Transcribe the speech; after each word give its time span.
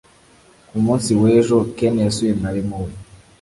ku 0.67 0.75
munsi 0.85 1.11
w'ejo, 1.21 1.57
ken 1.77 1.95
yasuye 2.05 2.31
mwarimu 2.39 2.75
we 2.83 2.91